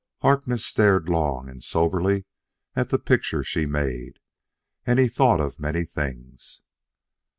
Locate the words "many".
5.59-5.85